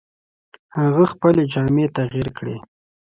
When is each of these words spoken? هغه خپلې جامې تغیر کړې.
هغه 0.77 1.03
خپلې 1.13 1.43
جامې 1.53 1.85
تغیر 1.97 2.27
کړې. 2.37 2.57